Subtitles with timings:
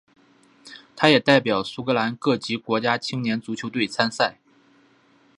[0.95, 4.39] 他也代表苏格兰各级国家青年足球队参赛。